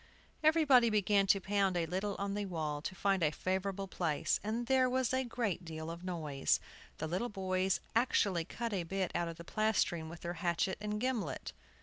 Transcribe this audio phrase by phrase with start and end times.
[0.43, 4.65] Everybody began to pound a little on the wall to find a favorable place, and
[4.65, 6.59] there was a great deal of noise.
[6.97, 10.99] The little boys actually cut a bit out of the plastering with their hatchet and
[10.99, 11.53] gimlet.